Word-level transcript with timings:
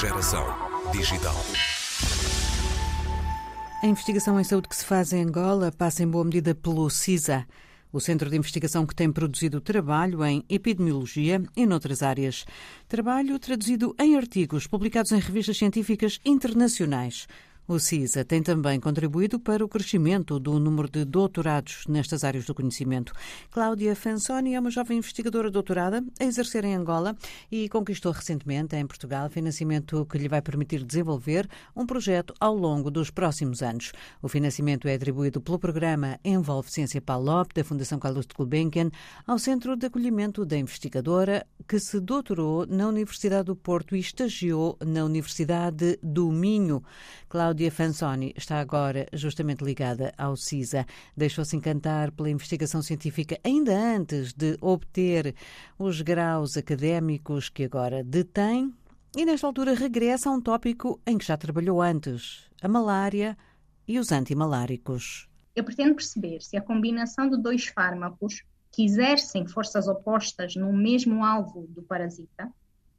Geração 0.00 0.46
digital. 0.92 1.36
A 3.82 3.86
investigação 3.86 4.40
em 4.40 4.44
saúde 4.44 4.70
que 4.70 4.74
se 4.74 4.82
faz 4.82 5.12
em 5.12 5.22
Angola 5.22 5.70
passa 5.70 6.02
em 6.02 6.08
boa 6.08 6.24
medida 6.24 6.54
pelo 6.54 6.88
CISA, 6.88 7.46
o 7.92 8.00
centro 8.00 8.30
de 8.30 8.36
investigação 8.38 8.86
que 8.86 8.94
tem 8.94 9.12
produzido 9.12 9.60
trabalho 9.60 10.24
em 10.24 10.42
epidemiologia 10.48 11.42
e 11.54 11.66
noutras 11.66 12.02
áreas. 12.02 12.46
Trabalho 12.88 13.38
traduzido 13.38 13.94
em 13.98 14.16
artigos 14.16 14.66
publicados 14.66 15.12
em 15.12 15.18
revistas 15.18 15.58
científicas 15.58 16.18
internacionais. 16.24 17.28
O 17.70 17.78
CISA 17.78 18.24
tem 18.24 18.42
também 18.42 18.80
contribuído 18.80 19.38
para 19.38 19.64
o 19.64 19.68
crescimento 19.68 20.40
do 20.40 20.58
número 20.58 20.90
de 20.90 21.04
doutorados 21.04 21.84
nestas 21.86 22.24
áreas 22.24 22.44
do 22.44 22.52
conhecimento. 22.52 23.12
Cláudia 23.48 23.94
Fansoni 23.94 24.56
é 24.56 24.58
uma 24.58 24.72
jovem 24.72 24.98
investigadora 24.98 25.52
doutorada 25.52 26.02
a 26.18 26.24
exercer 26.24 26.64
em 26.64 26.74
Angola 26.74 27.16
e 27.48 27.68
conquistou 27.68 28.10
recentemente 28.10 28.74
em 28.74 28.84
Portugal 28.84 29.30
financiamento 29.30 30.04
que 30.06 30.18
lhe 30.18 30.26
vai 30.26 30.42
permitir 30.42 30.82
desenvolver 30.82 31.48
um 31.76 31.86
projeto 31.86 32.34
ao 32.40 32.56
longo 32.56 32.90
dos 32.90 33.08
próximos 33.08 33.62
anos. 33.62 33.92
O 34.20 34.26
financiamento 34.26 34.88
é 34.88 34.94
atribuído 34.96 35.40
pelo 35.40 35.56
programa 35.56 36.18
Envolve 36.24 36.72
Ciência 36.72 37.00
PALOP 37.00 37.54
da 37.54 37.62
Fundação 37.62 38.00
Carlos 38.00 38.26
de 38.26 38.34
Gulbenkian 38.34 38.90
ao 39.24 39.38
Centro 39.38 39.76
de 39.76 39.86
Acolhimento 39.86 40.44
da 40.44 40.58
Investigadora 40.58 41.46
que 41.68 41.78
se 41.78 42.00
doutorou 42.00 42.66
na 42.66 42.88
Universidade 42.88 43.44
do 43.44 43.54
Porto 43.54 43.94
e 43.94 44.00
estagiou 44.00 44.76
na 44.84 45.04
Universidade 45.04 46.00
do 46.02 46.32
Minho. 46.32 46.82
Cláudia 47.28 47.59
Cláudia 47.60 47.76
Fansoni 47.76 48.32
está 48.38 48.58
agora 48.58 49.06
justamente 49.12 49.62
ligada 49.62 50.14
ao 50.16 50.34
CISA. 50.34 50.86
Deixou-se 51.14 51.54
encantar 51.54 52.10
pela 52.10 52.30
investigação 52.30 52.80
científica 52.80 53.38
ainda 53.44 53.78
antes 53.78 54.32
de 54.32 54.56
obter 54.62 55.34
os 55.78 56.00
graus 56.00 56.56
académicos 56.56 57.50
que 57.50 57.64
agora 57.64 58.02
detém 58.02 58.72
e, 59.14 59.26
nesta 59.26 59.46
altura, 59.46 59.74
regressa 59.74 60.30
a 60.30 60.32
um 60.32 60.40
tópico 60.40 60.98
em 61.06 61.18
que 61.18 61.26
já 61.26 61.36
trabalhou 61.36 61.82
antes: 61.82 62.48
a 62.62 62.66
malária 62.66 63.36
e 63.86 63.98
os 63.98 64.10
antimaláricos. 64.10 65.28
Eu 65.54 65.62
pretendo 65.62 65.94
perceber 65.94 66.40
se 66.40 66.56
a 66.56 66.62
combinação 66.62 67.28
de 67.28 67.36
dois 67.36 67.66
fármacos 67.66 68.42
que 68.72 68.86
exercem 68.86 69.46
forças 69.46 69.86
opostas 69.86 70.56
no 70.56 70.72
mesmo 70.72 71.22
alvo 71.22 71.66
do 71.68 71.82
parasita 71.82 72.50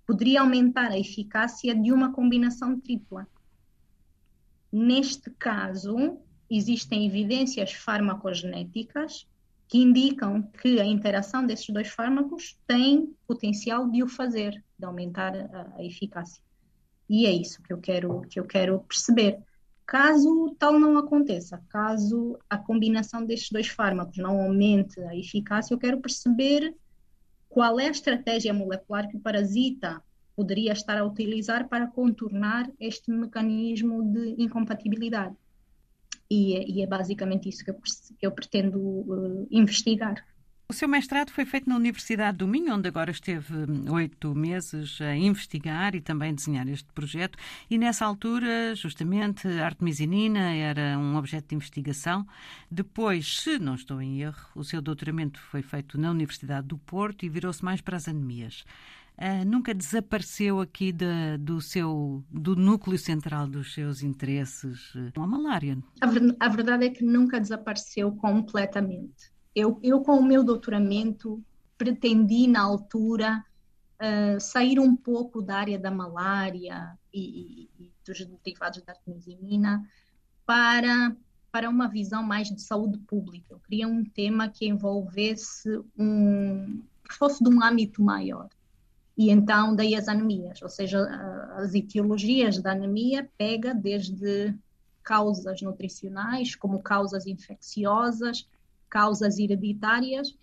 poderia 0.05 0.41
aumentar 0.41 0.91
a 0.91 0.99
eficácia 0.99 1.73
de 1.73 1.91
uma 1.91 2.13
combinação 2.13 2.79
tripla. 2.79 3.25
Neste 4.71 5.29
caso, 5.31 6.17
existem 6.49 7.05
evidências 7.05 7.73
farmacogenéticas 7.73 9.27
que 9.67 9.77
indicam 9.77 10.41
que 10.41 10.79
a 10.79 10.85
interação 10.85 11.45
desses 11.45 11.69
dois 11.69 11.87
fármacos 11.87 12.59
tem 12.67 13.15
potencial 13.25 13.89
de 13.89 14.03
o 14.03 14.07
fazer, 14.07 14.63
de 14.77 14.85
aumentar 14.85 15.33
a, 15.35 15.75
a 15.77 15.83
eficácia. 15.83 16.43
E 17.09 17.25
é 17.25 17.31
isso 17.31 17.61
que 17.61 17.73
eu 17.73 17.77
quero 17.77 18.21
que 18.29 18.39
eu 18.39 18.45
quero 18.45 18.79
perceber. 18.81 19.39
Caso 19.85 20.55
tal 20.57 20.79
não 20.79 20.97
aconteça, 20.97 21.61
caso 21.67 22.37
a 22.49 22.57
combinação 22.57 23.25
destes 23.25 23.49
dois 23.49 23.67
fármacos 23.67 24.17
não 24.17 24.41
aumente 24.41 24.99
a 25.01 25.15
eficácia, 25.15 25.73
eu 25.73 25.79
quero 25.79 25.99
perceber 25.99 26.73
qual 27.49 27.77
é 27.77 27.87
a 27.87 27.91
estratégia 27.91 28.53
molecular 28.53 29.09
que 29.09 29.17
o 29.17 29.19
parasita 29.19 30.01
poderia 30.35 30.73
estar 30.73 30.97
a 30.97 31.05
utilizar 31.05 31.67
para 31.67 31.87
contornar 31.87 32.69
este 32.79 33.11
mecanismo 33.11 34.03
de 34.03 34.35
incompatibilidade. 34.41 35.35
E, 36.29 36.55
é, 36.55 36.65
e 36.67 36.81
é 36.81 36.87
basicamente 36.87 37.49
isso 37.49 37.63
que 37.63 37.71
eu, 37.71 37.75
que 38.19 38.25
eu 38.25 38.31
pretendo 38.31 38.79
uh, 38.79 39.47
investigar. 39.51 40.23
O 40.71 40.73
seu 40.73 40.87
mestrado 40.87 41.31
foi 41.31 41.43
feito 41.43 41.67
na 41.67 41.75
Universidade 41.75 42.37
do 42.37 42.47
Minho, 42.47 42.73
onde 42.73 42.87
agora 42.87 43.11
esteve 43.11 43.53
hum, 43.53 43.91
oito 43.91 44.33
meses 44.33 45.01
a 45.01 45.13
investigar 45.13 45.93
e 45.95 45.99
também 45.99 46.33
desenhar 46.33 46.65
este 46.69 46.87
projeto. 46.93 47.37
E 47.69 47.77
nessa 47.77 48.05
altura, 48.05 48.73
justamente, 48.73 49.45
a 49.49 49.65
artemisinina 49.65 50.55
era 50.55 50.97
um 50.97 51.17
objeto 51.17 51.49
de 51.49 51.55
investigação. 51.55 52.25
Depois, 52.71 53.41
se 53.41 53.59
não 53.59 53.75
estou 53.75 54.01
em 54.01 54.21
erro, 54.21 54.47
o 54.55 54.63
seu 54.63 54.81
doutoramento 54.81 55.41
foi 55.41 55.61
feito 55.61 55.97
na 55.97 56.09
Universidade 56.09 56.67
do 56.67 56.77
Porto 56.77 57.25
e 57.25 57.29
virou-se 57.29 57.65
mais 57.65 57.81
para 57.81 57.97
as 57.97 58.07
anemias 58.07 58.63
uh, 59.21 59.45
nunca 59.45 59.73
desapareceu 59.73 60.59
aqui 60.59 60.91
de, 60.91 61.37
do 61.39 61.61
seu 61.61 62.23
do 62.29 62.55
núcleo 62.55 62.97
central 62.97 63.47
dos 63.47 63.73
seus 63.73 64.01
interesses 64.01 64.93
uh, 64.95 65.21
a 65.21 65.27
malária? 65.27 65.77
A, 66.01 66.07
ver, 66.07 66.35
a, 66.39 66.49
verdade 66.49 66.85
é 66.85 66.89
que 66.89 67.03
nunca 67.03 67.39
desapareceu 67.39 68.11
completamente. 68.13 69.31
Eu, 69.55 69.79
eu 69.83 70.01
com 70.01 70.17
o 70.17 70.23
meu 70.23 70.43
doutoramento 70.43 71.43
pretendi 71.77 72.47
na 72.47 72.61
altura 72.61 73.45
uh, 74.01 74.39
sair 74.39 74.79
um 74.79 74.95
pouco 74.95 75.41
da 75.41 75.57
área 75.57 75.77
da 75.77 75.91
malária 75.91 76.97
e, 77.13 77.69
e, 77.79 77.85
e 77.85 77.91
dos 78.05 78.25
derivados 78.43 78.81
da 78.81 78.93
artemisina 78.93 79.87
para 80.45 81.15
para 81.51 81.69
uma 81.69 81.89
visão 81.89 82.23
mais 82.23 82.47
de 82.47 82.61
saúde 82.61 82.97
pública. 82.99 83.47
Eu 83.49 83.59
queria 83.59 83.85
um 83.85 84.05
tema 84.05 84.47
que 84.47 84.65
envolvesse 84.65 85.67
um 85.97 86.81
que 87.03 87.13
fosse 87.17 87.43
de 87.43 87.49
um 87.49 87.61
âmbito 87.61 88.01
maior. 88.01 88.47
E 89.17 89.29
então 89.29 89.75
daí 89.75 89.95
as 89.95 90.07
anemias, 90.07 90.61
ou 90.61 90.69
seja, 90.69 90.99
as 91.57 91.73
etiologias 91.73 92.61
da 92.61 92.71
anemia 92.71 93.29
pega 93.37 93.73
desde 93.73 94.55
causas 95.03 95.61
nutricionais, 95.61 96.55
como 96.55 96.81
causas 96.81 97.27
infecciosas, 97.27 98.47
causas 98.89 99.37
hereditárias, 99.37 100.35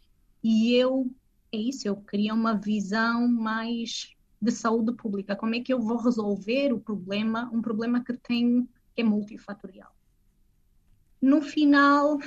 e 0.42 0.74
eu, 0.74 1.10
é 1.52 1.56
isso, 1.56 1.88
eu 1.88 1.96
queria 1.96 2.34
uma 2.34 2.54
visão 2.54 3.26
mais 3.28 4.14
de 4.40 4.52
saúde 4.52 4.92
pública, 4.92 5.34
como 5.34 5.54
é 5.54 5.60
que 5.60 5.72
eu 5.72 5.80
vou 5.80 5.96
resolver 5.96 6.72
o 6.72 6.80
problema, 6.80 7.50
um 7.52 7.60
problema 7.60 8.04
que 8.04 8.12
tem, 8.12 8.68
que 8.94 9.02
é 9.02 9.04
multifatorial. 9.04 9.92
No 11.20 11.42
final, 11.42 12.18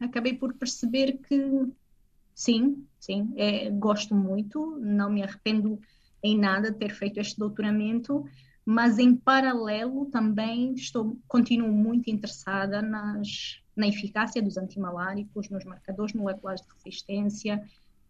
acabei 0.00 0.34
por 0.34 0.52
perceber 0.54 1.18
que 1.18 1.72
sim, 2.40 2.86
sim, 2.98 3.34
é, 3.36 3.68
gosto 3.68 4.14
muito, 4.14 4.78
não 4.80 5.10
me 5.10 5.22
arrependo 5.22 5.78
em 6.22 6.38
nada 6.38 6.72
ter 6.72 6.94
feito 6.94 7.20
este 7.20 7.38
doutoramento, 7.38 8.24
mas 8.64 8.98
em 8.98 9.14
paralelo 9.14 10.06
também 10.06 10.72
estou 10.72 11.18
continuo 11.28 11.70
muito 11.70 12.08
interessada 12.08 12.80
nas, 12.80 13.60
na 13.76 13.86
eficácia 13.86 14.42
dos 14.42 14.56
antimaláricos, 14.56 15.50
nos 15.50 15.66
marcadores 15.66 16.14
moleculares 16.14 16.62
de 16.62 16.68
resistência, 16.82 17.62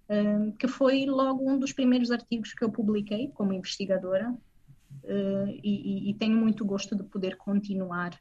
um, 0.09 0.53
que 0.53 0.69
foi 0.69 1.07
logo 1.07 1.51
um 1.51 1.59
dos 1.59 1.73
primeiros 1.73 2.13
artigos 2.13 2.55
que 2.55 2.63
eu 2.63 2.71
publiquei 2.71 3.33
como 3.35 3.53
investigadora 3.53 4.31
uh, 4.31 5.61
e, 5.61 6.09
e, 6.09 6.15
tenho 6.15 6.37
muito 6.37 6.65
gosto 6.65 6.95
de 6.95 7.03
poder 7.03 7.37
continuar 7.37 8.17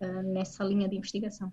uh, 0.00 0.22
nessa 0.22 0.62
linha 0.62 0.88
de 0.88 0.96
investigação. 0.96 1.52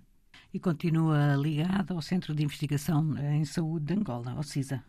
E 0.55 0.59
continua 0.59 1.35
ligada 1.35 1.93
ao 1.93 2.01
Centro 2.01 2.33
de 2.33 2.41
Investigação 2.41 3.13
em 3.17 3.43
Saúde 3.43 3.87
de 3.87 3.93
Angola, 3.93 4.31
ao 4.31 4.41
CISA? 4.41 4.81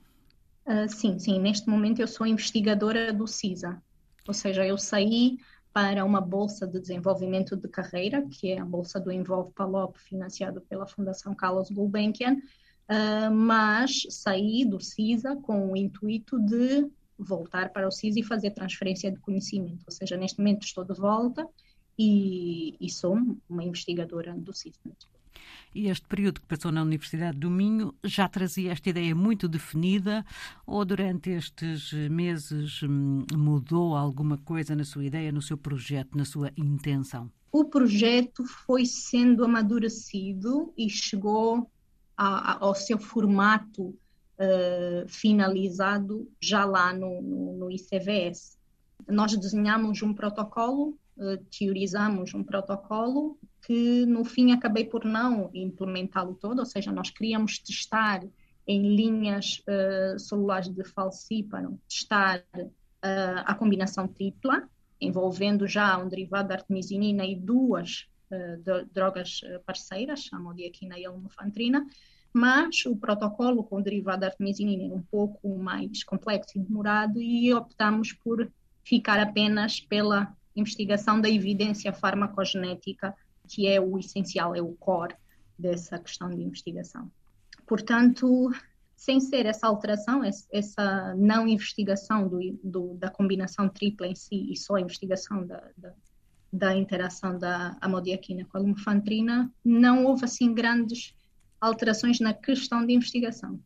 Uh, 0.65 0.89
sim, 0.89 1.19
sim. 1.19 1.41
Neste 1.41 1.69
momento 1.69 1.99
eu 1.99 2.07
sou 2.07 2.25
investigadora 2.25 3.13
do 3.13 3.27
CISA, 3.27 3.83
ou 4.29 4.33
seja, 4.33 4.65
eu 4.65 4.79
saí 4.79 5.39
para 5.73 6.05
uma 6.05 6.21
bolsa 6.21 6.69
de 6.69 6.79
desenvolvimento 6.79 7.57
de 7.57 7.67
carreira, 7.67 8.25
que 8.29 8.53
é 8.53 8.61
a 8.61 8.65
bolsa 8.65 9.01
do 9.01 9.11
Envolve 9.11 9.53
Palop, 9.55 9.97
financiado 9.97 10.61
pela 10.61 10.87
Fundação 10.87 11.35
Carlos 11.35 11.69
Gulbenkian, 11.69 12.35
uh, 12.35 13.35
mas 13.35 14.07
saí 14.09 14.65
do 14.65 14.79
CISA 14.81 15.35
com 15.35 15.73
o 15.73 15.77
intuito 15.77 16.39
de 16.39 16.89
voltar 17.19 17.71
para 17.71 17.89
o 17.89 17.91
CISA 17.91 18.21
e 18.21 18.23
fazer 18.23 18.53
transferência 18.53 19.11
de 19.11 19.19
conhecimento. 19.19 19.83
Ou 19.85 19.93
seja, 19.93 20.17
neste 20.17 20.39
momento 20.39 20.63
estou 20.63 20.85
de 20.85 20.95
volta 20.95 21.45
e, 21.99 22.77
e 22.81 22.89
sou 22.89 23.19
uma 23.49 23.65
investigadora 23.65 24.33
do 24.33 24.53
CISA. 24.53 24.79
E 25.77 25.91
este 25.91 26.09
período 26.09 26.41
que 26.41 26.47
passou 26.47 26.73
na 26.73 26.81
Universidade 26.81 27.37
do 27.37 27.51
Minho 27.51 27.95
já 28.03 28.27
trazia 28.27 28.73
esta 28.73 28.89
ideia 28.89 29.15
muito 29.15 29.47
definida 29.47 30.25
ou 30.67 30.83
durante 30.87 31.29
estes 31.29 31.93
meses 32.11 32.83
hum, 32.83 33.27
mudou 33.35 33.95
alguma 33.95 34.39
coisa 34.39 34.75
na 34.75 34.85
sua 34.85 35.05
ideia, 35.05 35.31
no 35.31 35.43
seu 35.43 35.59
projeto, 35.59 36.17
na 36.17 36.25
sua 36.25 36.51
intenção? 36.57 37.31
O 37.53 37.67
projeto 37.67 38.43
foi 38.47 38.87
sendo 38.87 39.45
amadurecido 39.45 40.73
e 40.79 40.89
chegou 40.89 41.71
a, 42.17 42.53
a, 42.53 42.65
ao 42.65 42.75
seu 42.75 42.99
formato 42.99 43.83
uh, 43.83 45.07
finalizado 45.07 46.27
já 46.41 46.65
lá 46.65 46.91
no, 46.91 47.21
no, 47.21 47.53
no 47.53 47.71
ICVS. 47.71 48.57
Nós 49.07 49.37
desenhamos 49.37 50.01
um 50.01 50.15
protocolo 50.15 50.97
uh, 51.19 51.37
teorizamos 51.51 52.35
um 52.35 52.43
protocolo 52.43 53.39
que 53.67 54.07
no 54.07 54.25
fim 54.25 54.53
acabei 54.53 54.85
por 54.85 55.05
não 55.05 55.51
implementá-lo 55.53 56.35
todo, 56.35 56.61
ou 56.61 56.65
seja, 56.65 56.93
nós 56.93 57.11
queríamos 57.11 57.59
testar 57.59 58.23
em 58.65 58.95
linhas 58.95 59.61
uh, 59.67 60.17
celulares 60.21 60.69
de 60.69 60.85
falcíparo, 60.85 61.77
testar 61.89 62.45
uh, 62.55 63.43
a 63.45 63.55
combinação 63.57 64.07
tripla, 64.07 64.69
envolvendo 65.01 65.67
já 65.67 65.99
um 65.99 66.09
derivado 66.09 66.49
da 66.49 66.55
artemisinina 66.55 67.27
e 67.27 67.35
duas 67.35 68.07
uh, 68.31 68.57
de, 68.63 68.85
drogas 68.93 69.41
parceiras, 69.67 70.29
a 70.33 70.39
modiaquina 70.39 70.97
e 70.97 71.05
a 71.05 71.13
mas 72.33 72.87
o 72.87 72.95
protocolo 72.95 73.65
com 73.65 73.79
o 73.79 73.83
derivado 73.83 74.21
da 74.21 74.27
artemisinina 74.29 74.85
é 74.85 74.97
um 74.97 75.03
pouco 75.03 75.59
mais 75.59 76.05
complexo 76.05 76.57
e 76.57 76.61
demorado 76.61 77.21
e 77.21 77.53
optamos 77.53 78.13
por 78.13 78.49
ficar 78.85 79.19
apenas 79.19 79.81
pela 79.81 80.33
investigação 80.55 81.21
da 81.21 81.29
evidência 81.29 81.93
farmacogenética, 81.93 83.15
que 83.49 83.67
é 83.67 83.81
o 83.81 83.99
essencial, 83.99 84.55
é 84.55 84.63
o 84.63 84.73
core 84.75 85.15
dessa 85.59 85.99
questão 85.99 86.31
de 86.31 86.43
investigação. 86.43 87.11
Portanto, 87.67 88.51
sem 88.97 89.21
ser 89.21 89.47
essa 89.47 89.67
alteração, 89.67 90.23
essa 90.25 91.15
não 91.17 91.47
investigação 91.47 92.29
do, 92.29 92.41
do, 92.63 92.95
da 92.95 93.11
combinação 93.11 93.69
tripla 93.69 94.07
em 94.07 94.15
si 94.15 94.51
e 94.51 94.57
só 94.57 94.77
a 94.77 94.81
investigação 94.81 95.47
da, 95.47 95.63
da, 95.77 95.93
da 96.53 96.77
interação 96.77 97.39
da 97.39 97.77
amodiaquina 97.81 98.45
com 98.47 98.57
a 98.57 98.61
lumefantrina, 98.61 99.53
não 99.65 100.07
houve 100.07 100.25
assim 100.25 100.55
grandes 100.55 101.15
alterações 101.61 102.21
na 102.21 102.33
questão 102.33 102.85
de 102.87 102.95
investigação. 102.95 103.61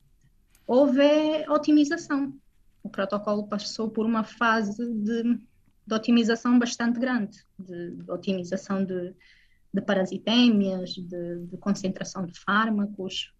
Houve 0.66 1.00
otimização. 1.48 2.34
O 2.82 2.88
protocolo 2.88 3.46
passou 3.46 3.90
por 3.90 4.06
uma 4.06 4.24
fase 4.24 4.92
de, 4.94 5.22
de 5.86 5.94
otimização 5.94 6.58
bastante 6.58 6.98
grande, 6.98 7.38
de, 7.58 7.96
de 7.96 8.10
otimização 8.10 8.84
de, 8.84 9.14
de 9.72 9.80
parasitémias, 9.80 10.90
de, 10.90 11.46
de, 11.46 11.56
concentração 11.58 12.26
de 12.26 12.38
fármacos, 12.38 13.32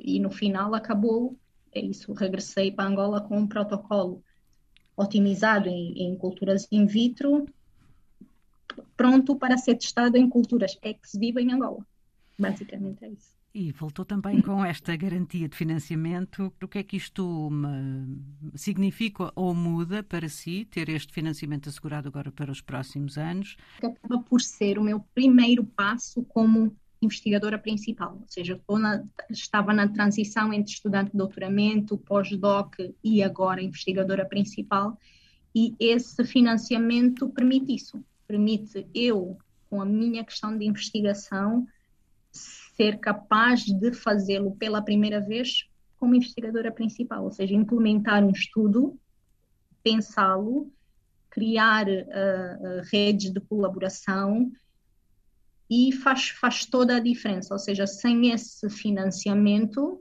e 0.00 0.20
no 0.20 0.30
final 0.30 0.74
acabou, 0.74 1.36
é 1.72 1.80
isso, 1.80 2.12
regressei 2.12 2.70
para 2.70 2.88
Angola 2.88 3.20
com 3.20 3.36
um 3.38 3.46
protocolo 3.46 4.22
otimizado 4.96 5.68
em, 5.68 5.92
em 6.02 6.16
culturas 6.16 6.66
in 6.70 6.86
vitro, 6.86 7.46
pronto 8.96 9.36
para 9.36 9.58
ser 9.58 9.76
testado 9.76 10.16
em 10.16 10.28
culturas 10.28 10.78
ex 10.82 11.12
vivo 11.18 11.38
em 11.38 11.52
Angola. 11.52 11.86
Basicamente 12.38 13.04
é 13.04 13.08
isso. 13.08 13.35
E 13.58 13.72
voltou 13.72 14.04
também 14.04 14.42
com 14.42 14.62
esta 14.62 14.94
garantia 14.94 15.48
de 15.48 15.56
financiamento. 15.56 16.52
O 16.62 16.68
que 16.68 16.76
é 16.76 16.82
que 16.82 16.98
isto 16.98 17.50
significa 18.54 19.32
ou 19.34 19.54
muda 19.54 20.02
para 20.02 20.28
si, 20.28 20.66
ter 20.66 20.90
este 20.90 21.10
financiamento 21.10 21.66
assegurado 21.66 22.06
agora 22.06 22.30
para 22.30 22.52
os 22.52 22.60
próximos 22.60 23.16
anos? 23.16 23.56
Acaba 23.78 24.18
por 24.18 24.42
ser 24.42 24.78
o 24.78 24.82
meu 24.82 25.00
primeiro 25.14 25.64
passo 25.64 26.22
como 26.24 26.76
investigadora 27.00 27.58
principal, 27.58 28.18
ou 28.20 28.26
seja, 28.28 28.60
na, 28.68 29.02
estava 29.30 29.72
na 29.72 29.88
transição 29.88 30.52
entre 30.52 30.72
estudante 30.72 31.12
de 31.12 31.16
doutoramento, 31.16 31.96
pós-doc 31.96 32.74
e 33.02 33.22
agora 33.22 33.62
investigadora 33.62 34.26
principal, 34.26 34.98
e 35.54 35.74
esse 35.80 36.22
financiamento 36.26 37.26
permite 37.30 37.74
isso, 37.74 38.04
permite 38.28 38.86
eu, 38.94 39.38
com 39.70 39.80
a 39.80 39.86
minha 39.86 40.22
questão 40.22 40.56
de 40.58 40.66
investigação, 40.66 41.66
ser 42.76 42.98
capaz 42.98 43.64
de 43.64 43.92
fazê-lo 43.92 44.54
pela 44.56 44.82
primeira 44.82 45.20
vez 45.20 45.66
como 45.98 46.14
investigadora 46.14 46.70
principal, 46.70 47.24
ou 47.24 47.32
seja, 47.32 47.54
implementar 47.54 48.22
um 48.22 48.30
estudo, 48.30 48.98
pensá-lo, 49.82 50.70
criar 51.30 51.86
uh, 51.88 52.82
redes 52.90 53.32
de 53.32 53.40
colaboração 53.40 54.52
e 55.68 55.92
faz, 55.92 56.28
faz 56.28 56.66
toda 56.66 56.96
a 56.96 57.00
diferença. 57.00 57.54
Ou 57.54 57.58
seja, 57.58 57.86
sem 57.86 58.30
esse 58.30 58.68
financiamento, 58.68 60.00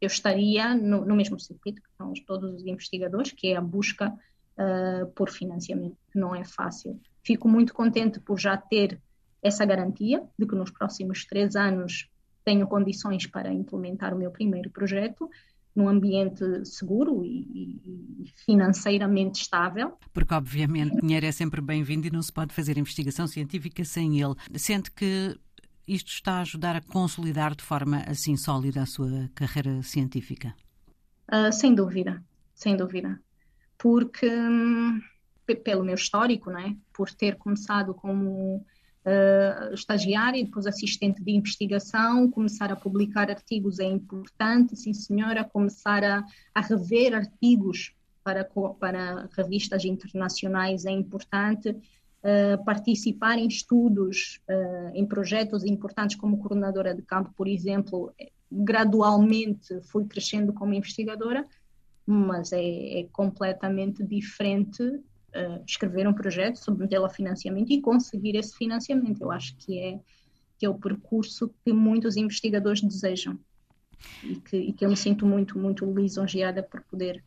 eu 0.00 0.06
estaria 0.06 0.74
no, 0.74 1.04
no 1.04 1.14
mesmo 1.14 1.38
circuito 1.38 1.80
que 1.80 1.88
estão 1.88 2.12
todos 2.26 2.54
os 2.54 2.66
investigadores, 2.66 3.32
que 3.32 3.48
é 3.48 3.56
a 3.56 3.60
busca 3.60 4.08
uh, 4.12 5.06
por 5.12 5.30
financiamento, 5.30 5.96
que 6.10 6.18
não 6.18 6.34
é 6.34 6.44
fácil. 6.44 6.98
Fico 7.22 7.48
muito 7.48 7.74
contente 7.74 8.18
por 8.18 8.38
já 8.38 8.56
ter 8.56 9.00
essa 9.42 9.64
garantia 9.64 10.22
de 10.38 10.46
que 10.46 10.54
nos 10.54 10.70
próximos 10.70 11.26
três 11.26 11.54
anos 11.54 12.08
tenho 12.44 12.66
condições 12.66 13.26
para 13.26 13.52
implementar 13.52 14.14
o 14.14 14.18
meu 14.18 14.30
primeiro 14.30 14.70
projeto 14.70 15.28
num 15.74 15.88
ambiente 15.88 16.64
seguro 16.64 17.24
e, 17.24 18.30
financeiramente 18.44 19.42
estável. 19.42 19.98
Porque, 20.12 20.32
obviamente, 20.32 21.00
dinheiro 21.00 21.26
é 21.26 21.32
sempre 21.32 21.60
bem-vindo 21.60 22.06
e 22.06 22.10
não 22.10 22.22
se 22.22 22.32
pode 22.32 22.54
fazer 22.54 22.78
investigação 22.78 23.26
científica 23.26 23.84
sem 23.84 24.20
ele. 24.20 24.34
Sente 24.54 24.90
que 24.92 25.36
isto 25.86 26.12
está 26.12 26.34
a 26.34 26.40
ajudar 26.42 26.76
a 26.76 26.80
consolidar 26.80 27.56
de 27.56 27.64
forma 27.64 28.04
assim 28.06 28.36
sólida 28.36 28.82
a 28.82 28.86
sua 28.86 29.28
carreira 29.34 29.82
científica? 29.82 30.54
Uh, 31.28 31.52
sem 31.52 31.74
dúvida, 31.74 32.22
sem 32.54 32.76
dúvida. 32.76 33.20
Porque, 33.76 34.30
hum, 34.30 35.00
pelo 35.64 35.82
meu 35.82 35.96
histórico, 35.96 36.50
não 36.50 36.60
é? 36.60 36.76
por 36.92 37.10
ter 37.10 37.36
começado 37.36 37.92
como 37.92 38.64
uh, 39.04 39.74
estagiária 39.74 40.38
e 40.38 40.44
depois 40.44 40.66
assistente 40.66 41.22
de 41.22 41.32
investigação, 41.32 42.30
começar 42.30 42.72
a 42.72 42.76
publicar 42.76 43.30
artigos 43.30 43.78
é 43.78 43.84
importante, 43.84 44.76
sim 44.76 44.92
senhora, 44.92 45.44
começar 45.44 46.02
a, 46.02 46.24
a 46.54 46.60
rever 46.60 47.14
artigos 47.14 47.94
para, 48.22 48.48
para 48.78 49.28
revistas 49.36 49.84
internacionais 49.84 50.86
é 50.86 50.90
importante, 50.90 51.70
uh, 51.70 52.64
participar 52.64 53.38
em 53.38 53.46
estudos, 53.46 54.40
uh, 54.48 54.90
em 54.94 55.06
projetos 55.06 55.64
importantes 55.64 56.16
como 56.16 56.38
coordenadora 56.38 56.94
de 56.94 57.02
campo, 57.02 57.32
por 57.36 57.46
exemplo, 57.46 58.12
gradualmente 58.50 59.80
fui 59.82 60.06
crescendo 60.06 60.52
como 60.52 60.72
investigadora, 60.72 61.44
mas 62.06 62.52
é, 62.52 63.00
é 63.00 63.08
completamente 63.12 64.02
diferente 64.04 65.00
uh, 65.34 65.62
escrever 65.66 66.06
um 66.06 66.12
projeto, 66.12 66.56
submetê-lo 66.56 67.06
a 67.06 67.10
financiamento 67.10 67.72
e 67.72 67.80
conseguir 67.80 68.36
esse 68.36 68.56
financiamento. 68.56 69.22
Eu 69.22 69.30
acho 69.30 69.56
que 69.56 69.78
é, 69.78 70.00
que 70.58 70.66
é 70.66 70.68
o 70.68 70.74
percurso 70.74 71.52
que 71.64 71.72
muitos 71.72 72.16
investigadores 72.16 72.82
desejam 72.82 73.38
e 74.22 74.36
que, 74.36 74.56
e 74.56 74.72
que 74.72 74.84
eu 74.84 74.88
me 74.88 74.96
sinto 74.96 75.26
muito, 75.26 75.58
muito 75.58 75.84
lisonjeada 75.92 76.62
por 76.62 76.82
poder 76.82 77.22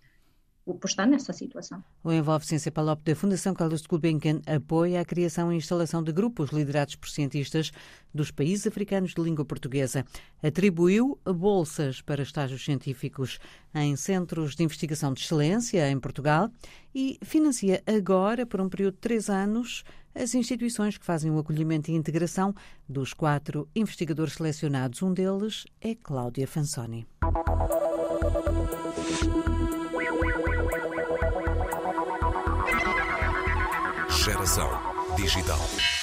por 0.76 0.88
estar 0.88 1.06
nessa 1.06 1.34
situação. 1.34 1.84
O 2.04 2.12
Envolve 2.12 2.46
Ciência 2.46 2.72
Palop 2.72 3.04
da 3.04 3.16
Fundação 3.16 3.54
Carlos 3.54 3.82
de 3.82 3.88
Gulbenkian 3.88 4.42
apoia 4.46 5.02
a 5.02 5.06
criação 5.06 5.52
e 5.52 5.58
instalação 5.58 6.04
de 6.04 6.12
grupos 6.12 6.52
liderados 6.52 6.96
por 6.96 7.10
cientistas 7.10 7.72
dos 8.14 8.32
países 8.32 8.68
africanos 8.68 9.14
de 9.14 9.22
língua 9.22 9.46
portuguesa. 9.46 10.06
Atribuiu 10.42 11.20
bolsas 11.26 12.02
para 12.02 12.24
estágios 12.24 12.64
científicos 12.64 13.40
em 13.74 13.96
centros 13.96 14.56
de 14.56 14.64
investigação 14.64 15.14
de 15.14 15.22
excelência 15.22 15.90
em 15.90 16.00
Portugal 16.00 16.50
e 16.94 17.18
financia 17.24 17.84
agora, 17.86 18.46
por 18.46 18.60
um 18.60 18.70
período 18.70 18.96
de 18.96 19.02
três 19.02 19.30
anos, 19.30 19.84
as 20.16 20.34
instituições 20.34 20.98
que 20.98 21.06
fazem 21.06 21.30
o 21.32 21.38
acolhimento 21.38 21.92
e 21.92 21.96
integração 21.96 22.54
dos 22.90 23.14
quatro 23.14 23.70
investigadores 23.76 24.34
selecionados. 24.34 25.02
Um 25.04 25.14
deles 25.14 25.66
é 25.80 25.94
Cláudia 25.94 26.48
Fansoni. 26.48 27.08
Digital. 35.28 35.97